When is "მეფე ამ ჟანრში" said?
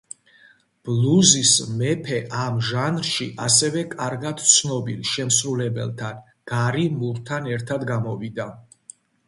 1.81-3.27